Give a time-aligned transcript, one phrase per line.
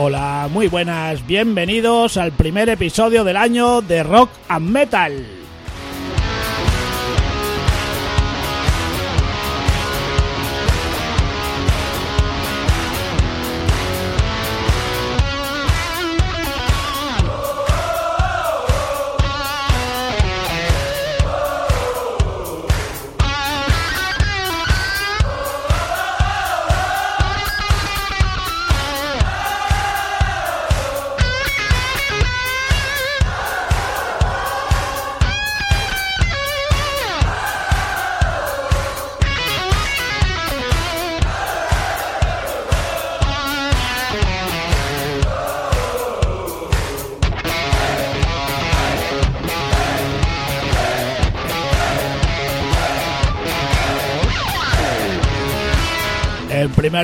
[0.00, 5.37] Hola, muy buenas, bienvenidos al primer episodio del año de Rock and Metal.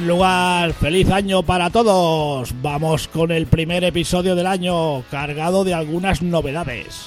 [0.03, 2.53] Lugar, feliz año para todos.
[2.61, 7.07] Vamos con el primer episodio del año cargado de algunas novedades.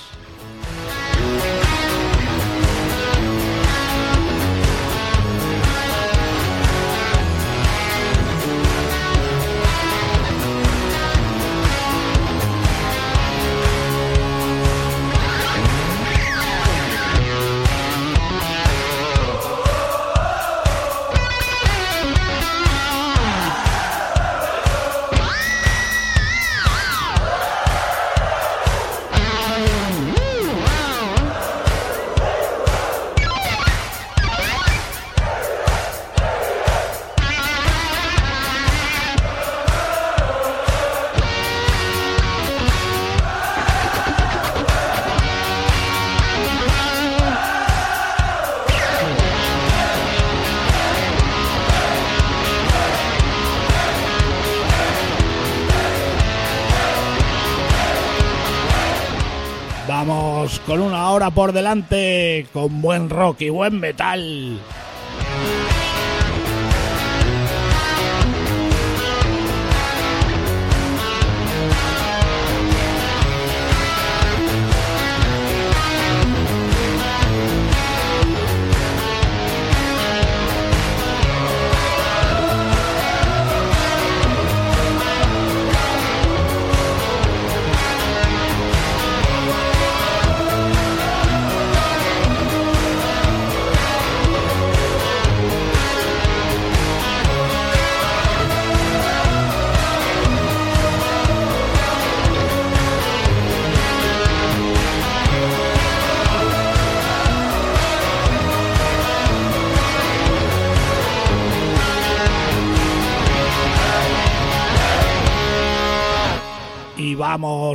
[60.68, 64.60] Con una hora por delante, con buen rock y buen metal.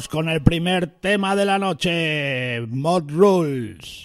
[0.00, 4.04] Con el primer tema de la noche, Mod Rules.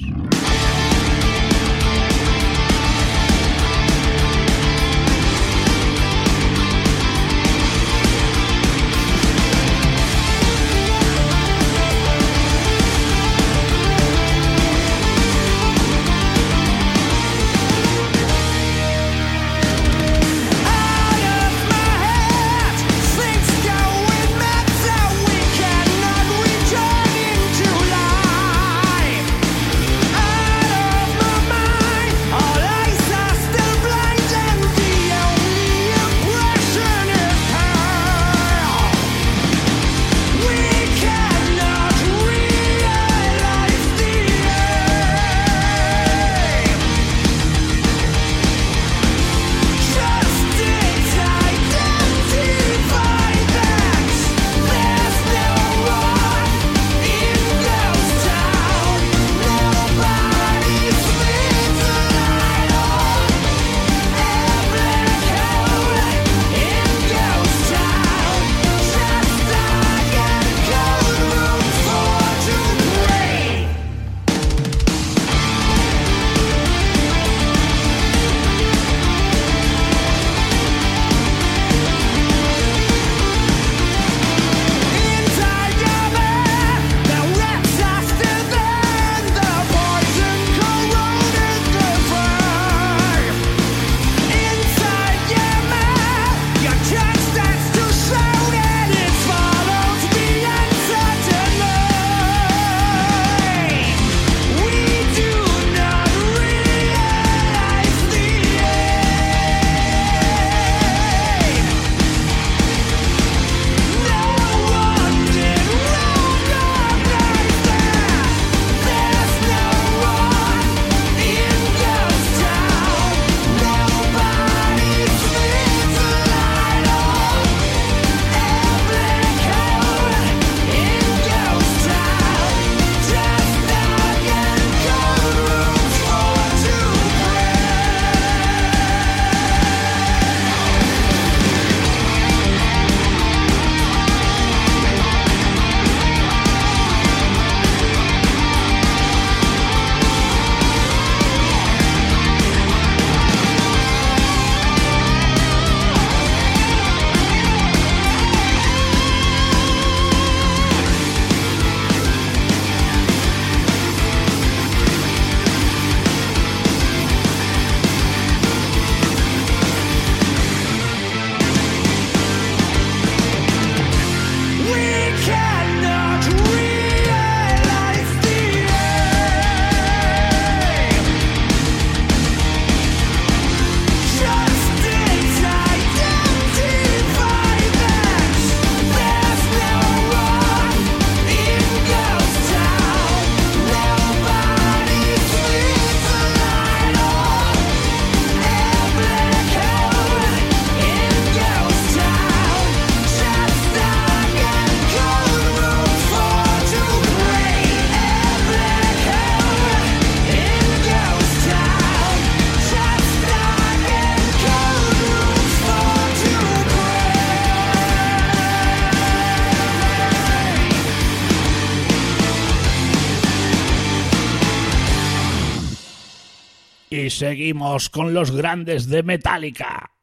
[227.17, 229.97] seguimos con los grandes de Metallica.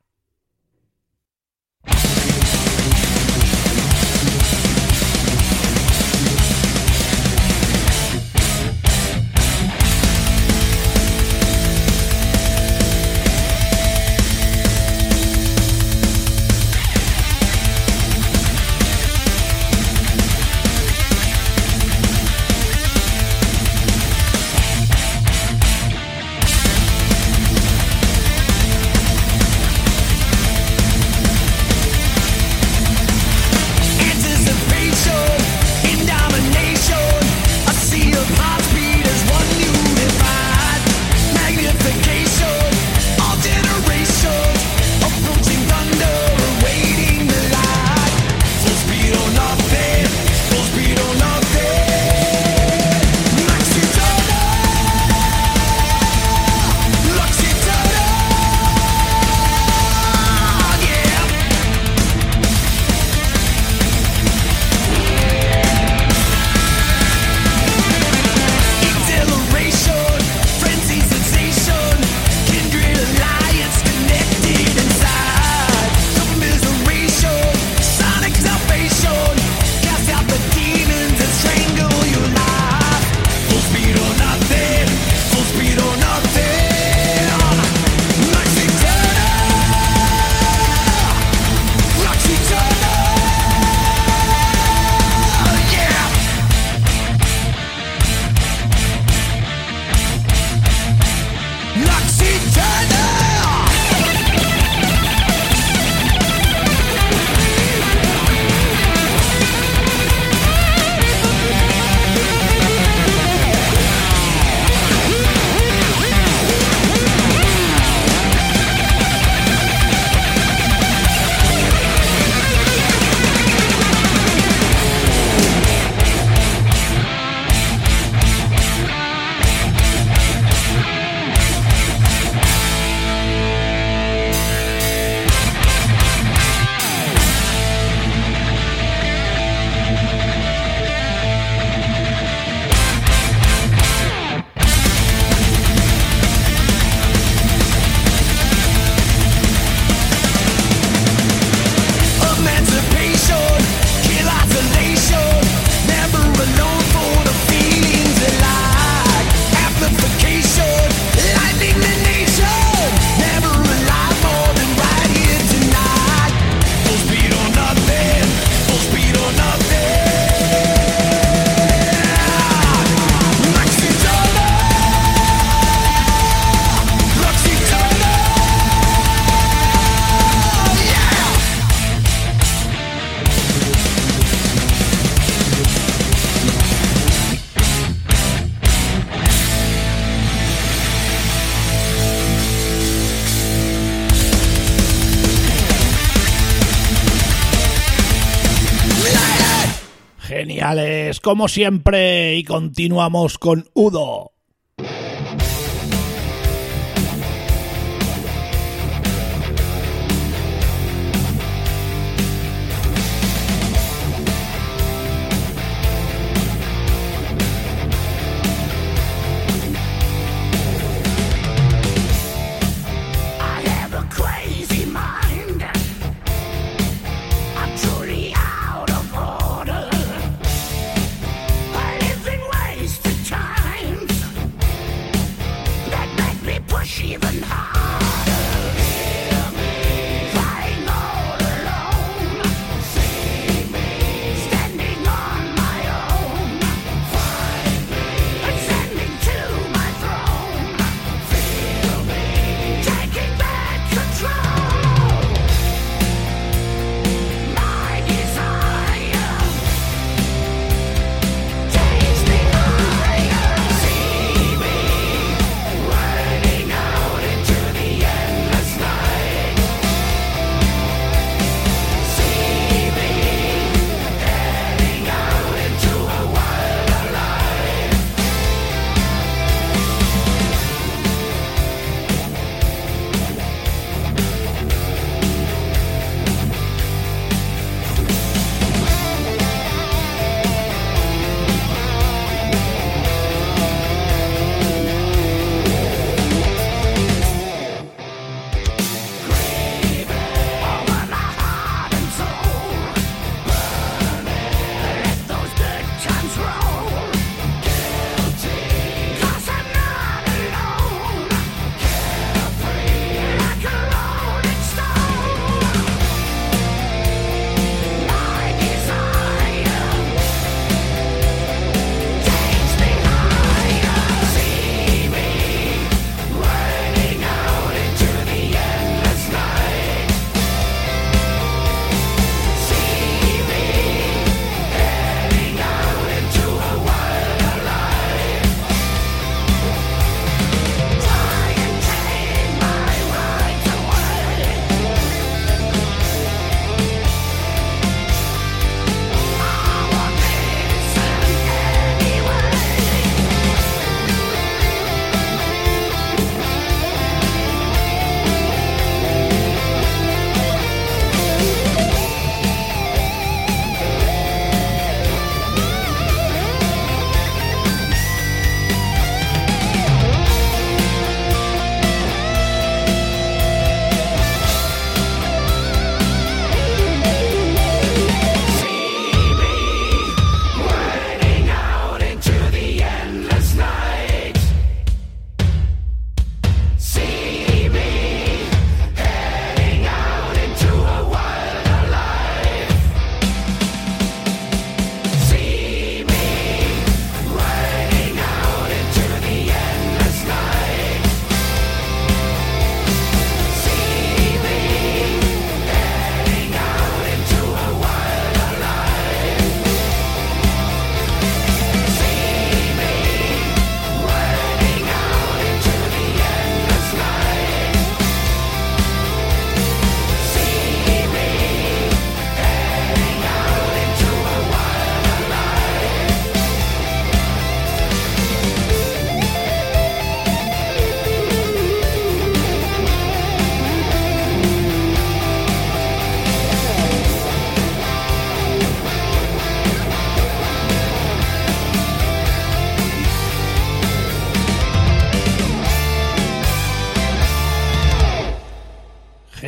[201.25, 204.34] como siempre y continuamos con Udo.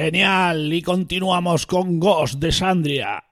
[0.06, 3.25] Genial, y continuamos con Ghost de Sandria.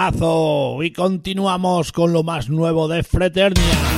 [0.00, 0.82] Temazo.
[0.82, 3.89] Y continuamos con lo más nuevo de Fraternia.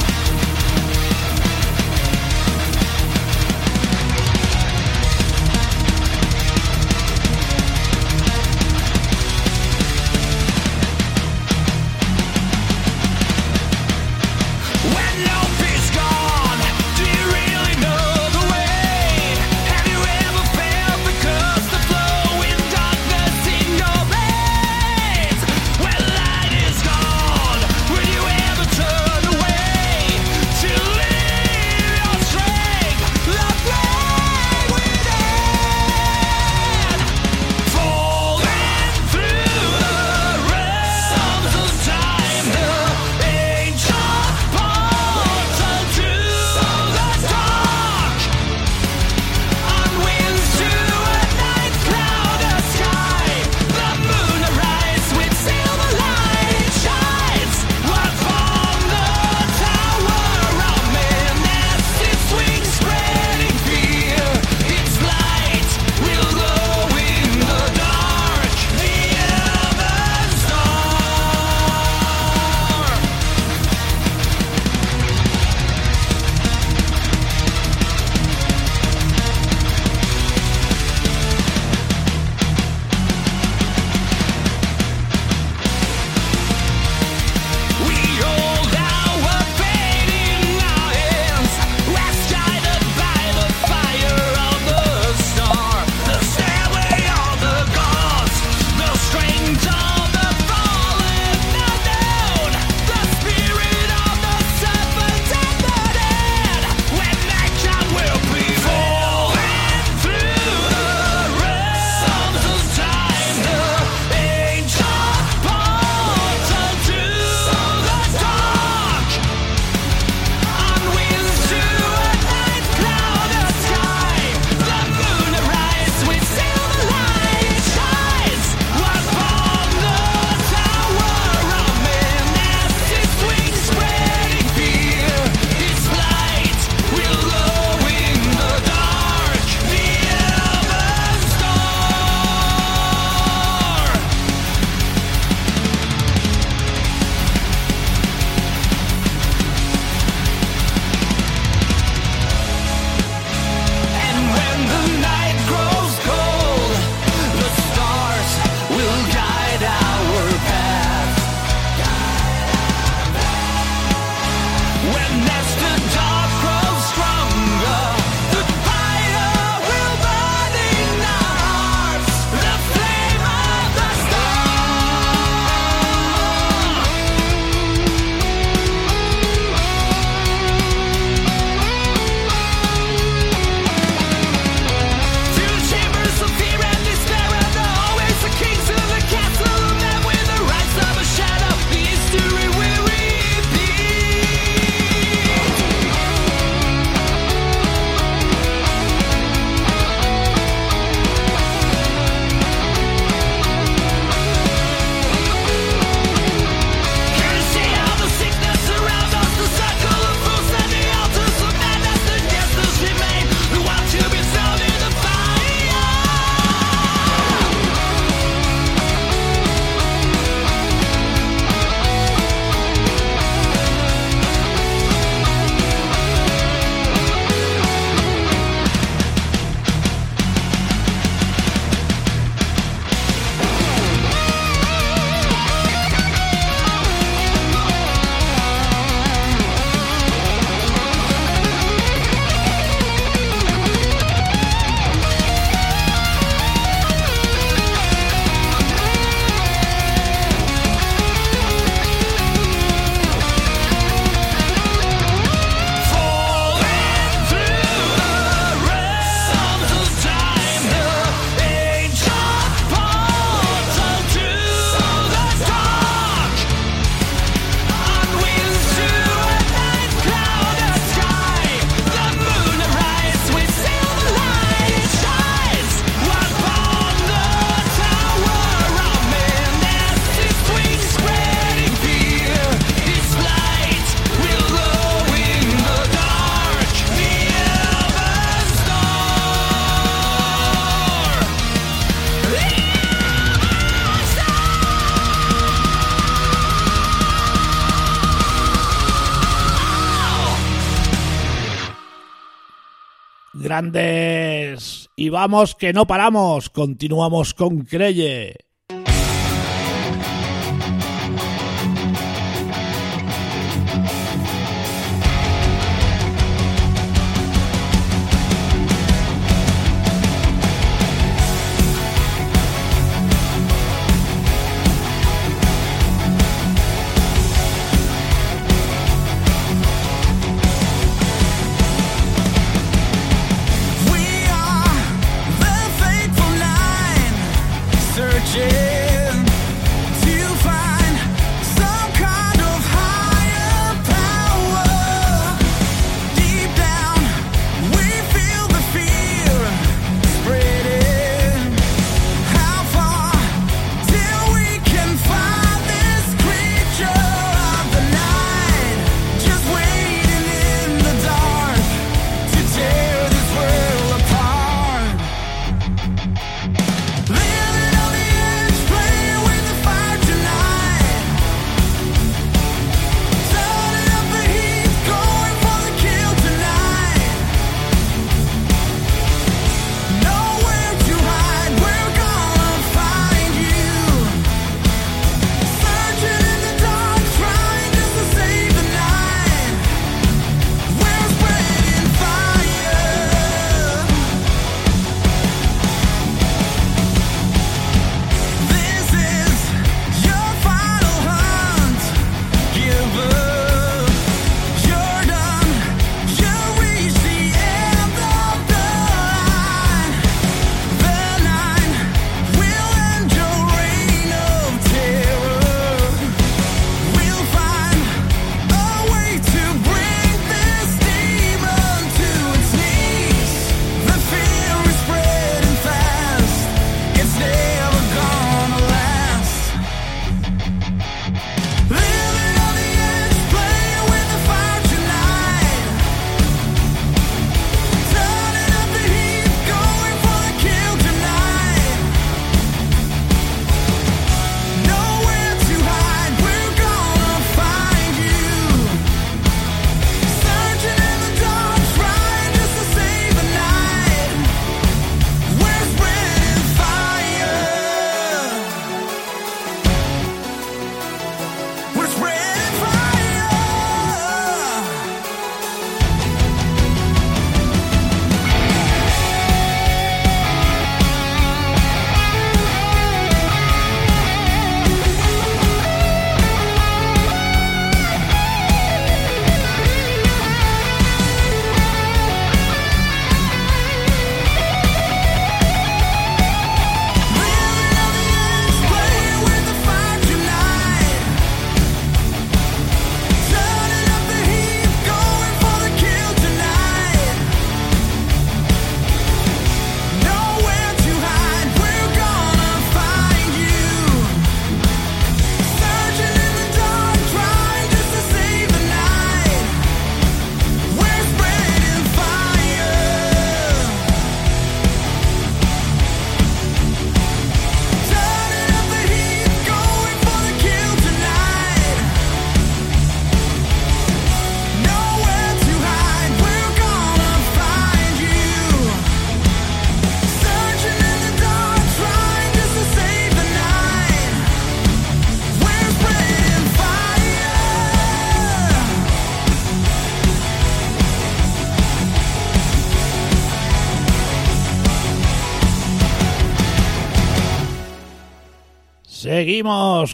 [303.53, 304.89] grandes.
[304.97, 308.52] Y vamos que no paramos, continuamos con Creye.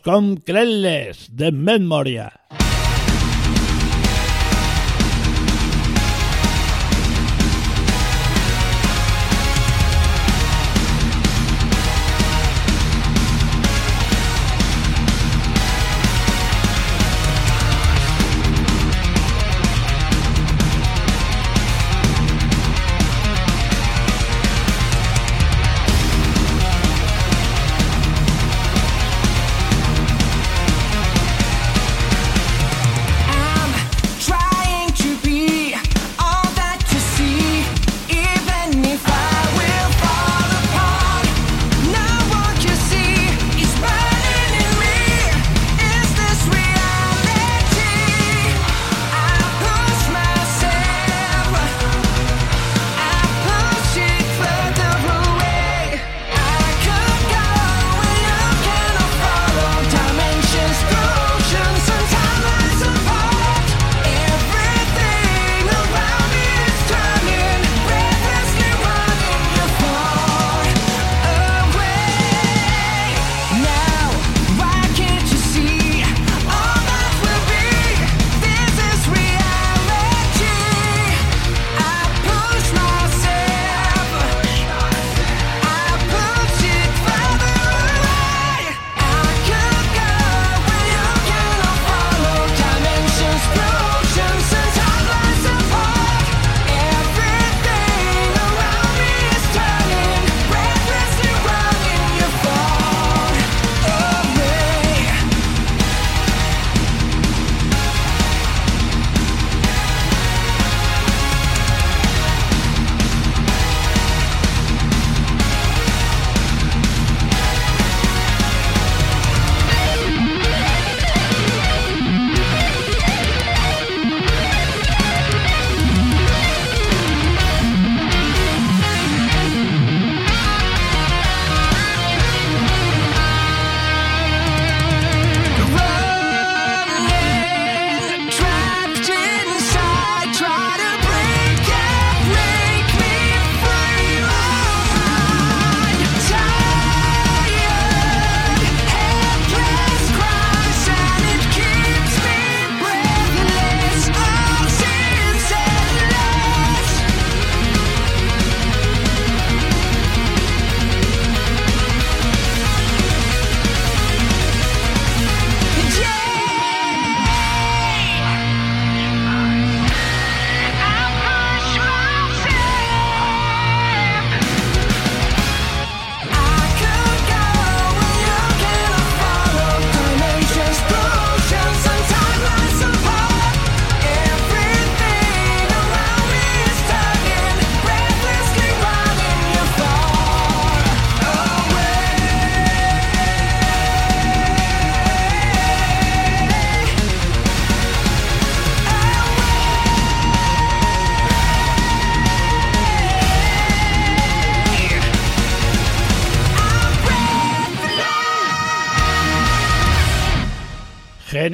[0.02, 2.37] con Crenles de Memoria.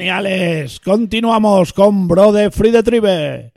[0.05, 0.79] geniales.
[0.81, 3.54] Continuamos con Brode Free the Tribe.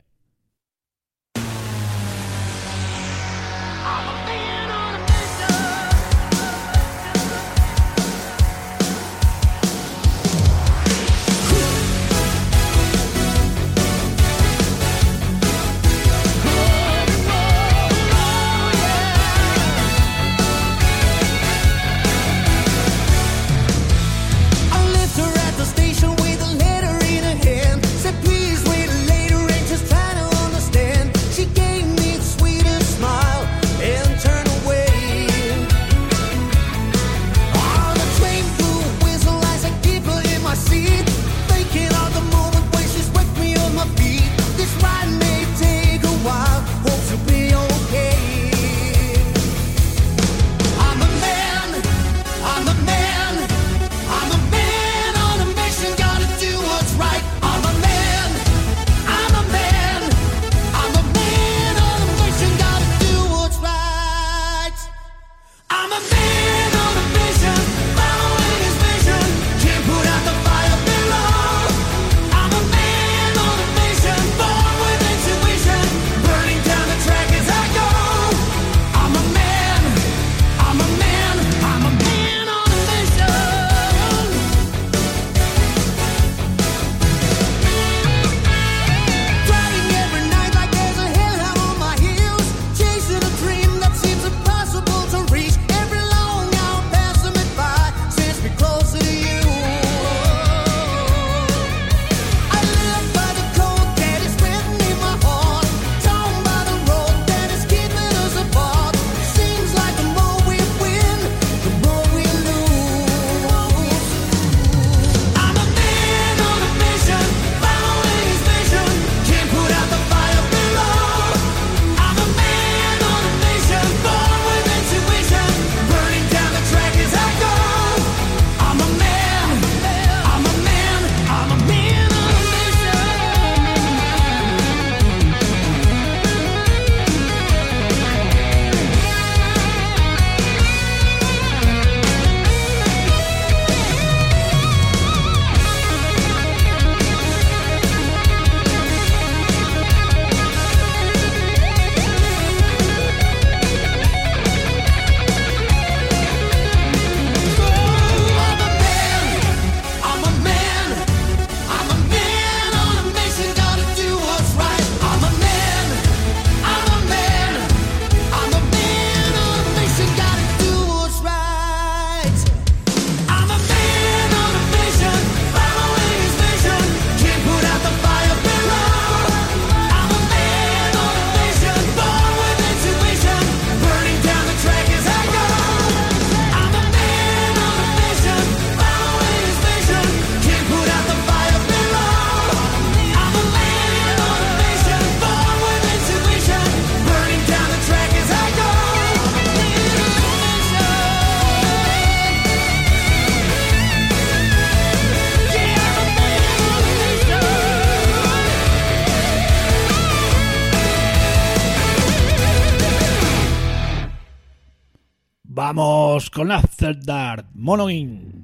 [216.39, 218.38] con After Dark Monoin.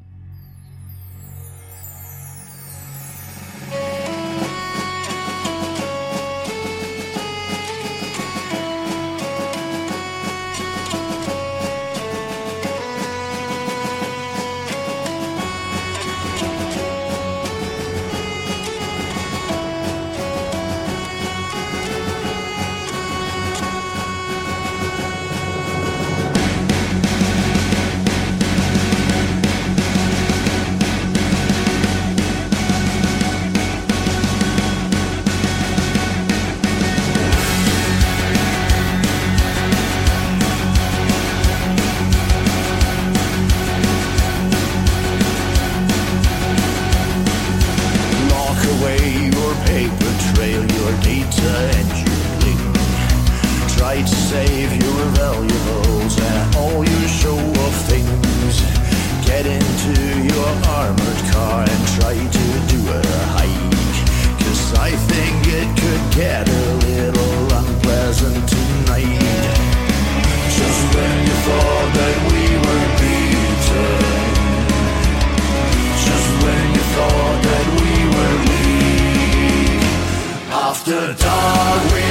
[80.86, 82.05] the dog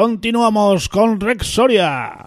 [0.00, 2.19] Continuamos con Rex Soria.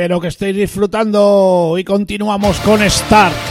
[0.00, 3.49] Espero que estéis disfrutando y continuamos con Start.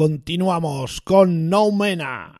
[0.00, 2.39] Continuamos con No Mena.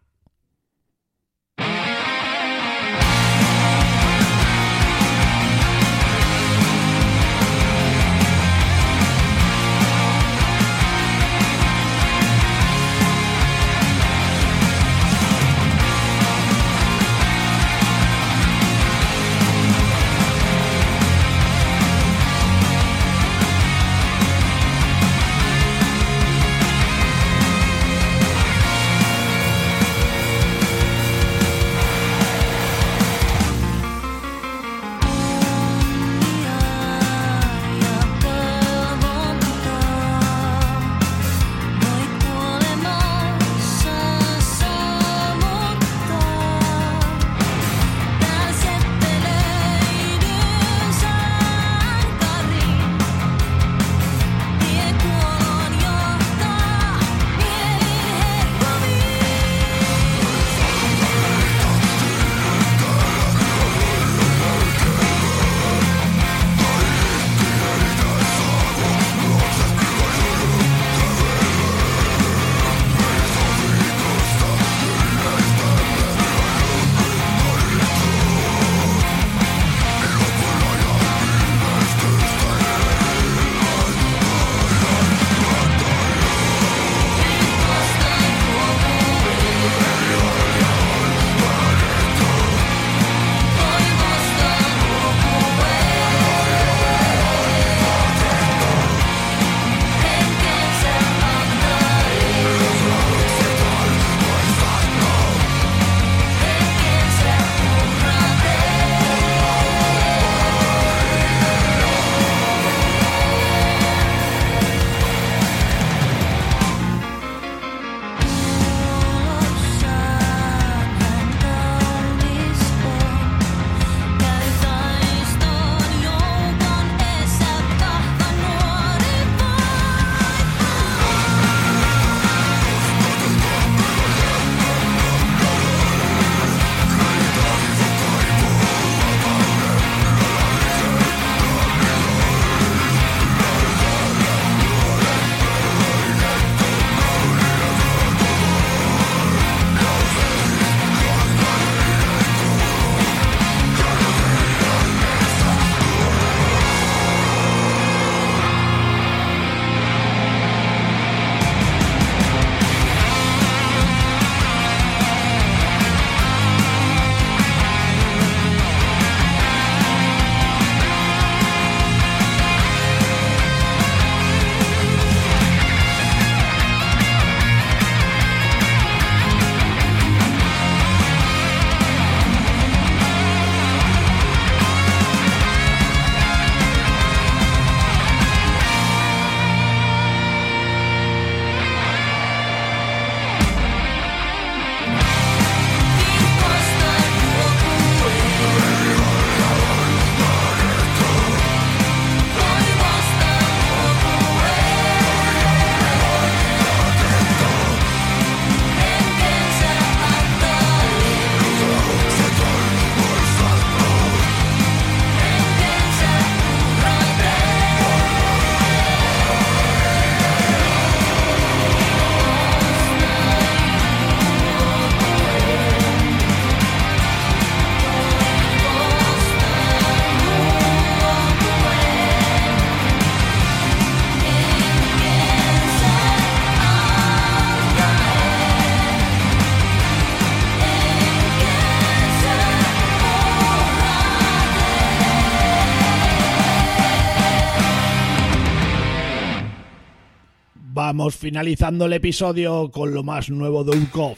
[251.08, 254.16] Finalizando el episodio con lo más nuevo de Urkov.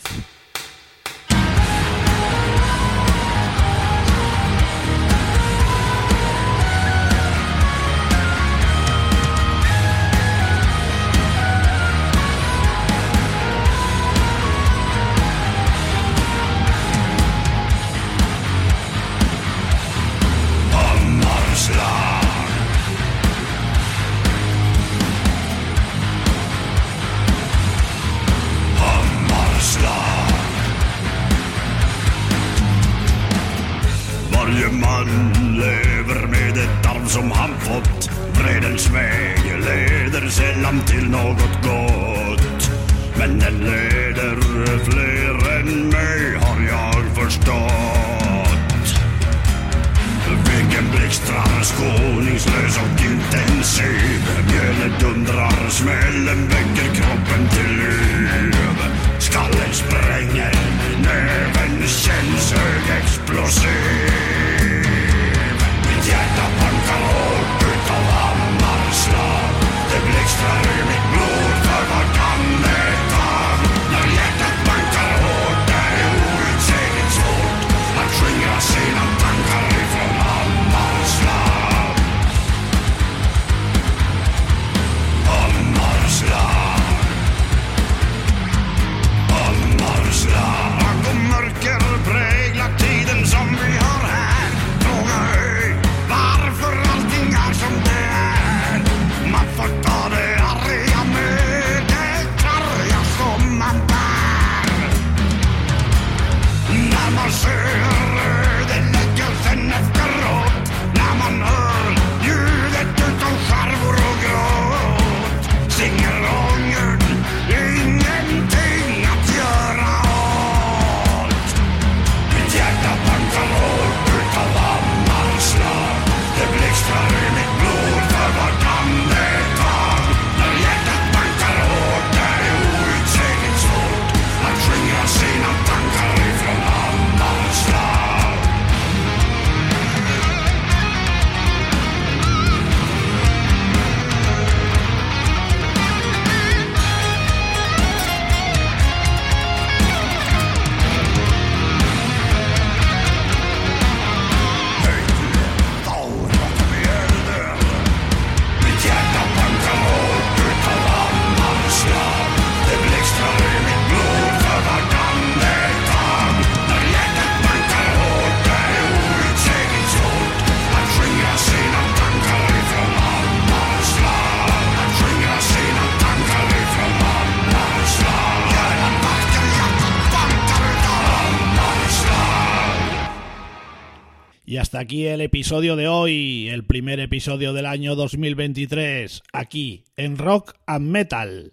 [184.82, 190.88] aquí el episodio de hoy, el primer episodio del año 2023, aquí en Rock and
[190.88, 191.52] Metal.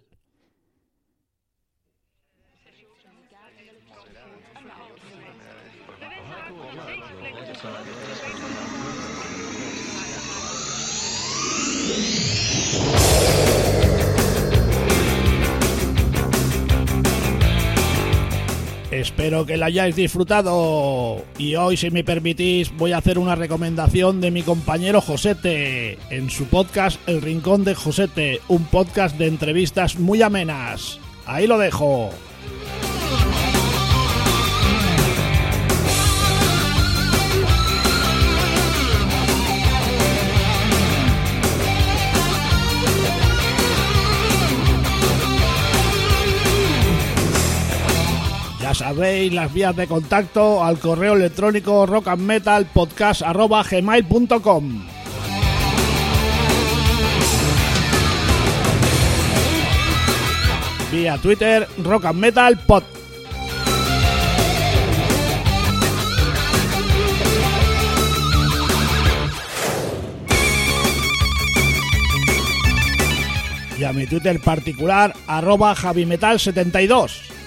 [19.00, 21.24] Espero que la hayáis disfrutado.
[21.38, 26.30] Y hoy, si me permitís, voy a hacer una recomendación de mi compañero Josete en
[26.30, 31.00] su podcast El Rincón de Josete, un podcast de entrevistas muy amenas.
[31.26, 32.10] Ahí lo dejo.
[48.70, 54.86] Ya sabéis las vías de contacto al correo electrónico rockandmetalpodcast.gmail.com
[60.92, 62.84] Vía Twitter, rockandmetalpod
[73.80, 77.39] y a mi Twitter particular, arroba javimetal72.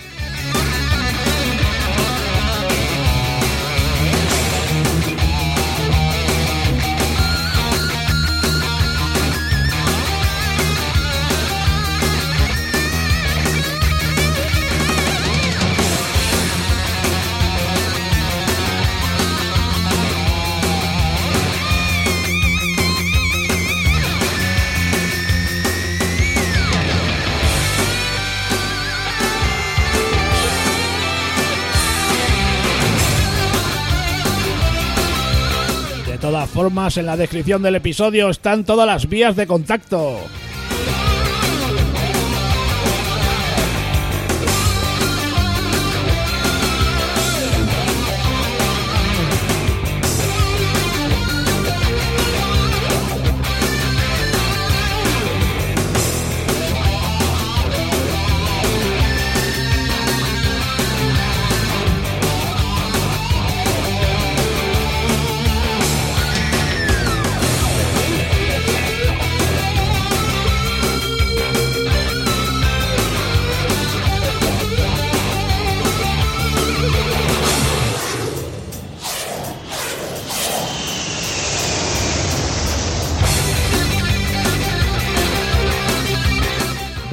[36.97, 40.21] En la descripción del episodio están todas las vías de contacto.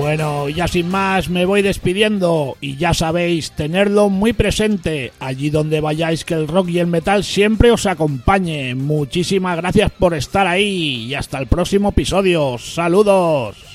[0.09, 5.81] Bueno, ya sin más me voy despidiendo y ya sabéis, tenerlo muy presente allí donde
[5.81, 8.73] vayáis que el rock y el metal siempre os acompañe.
[8.73, 12.57] Muchísimas gracias por estar ahí y hasta el próximo episodio.
[12.57, 13.68] Saludos.